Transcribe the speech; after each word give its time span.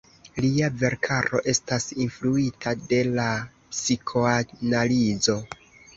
Lia 0.43 0.67
verkaro 0.83 1.41
estas 1.51 1.85
influita 2.05 2.73
de 2.93 3.03
la 3.19 3.27
psikoanalizo. 3.75 5.41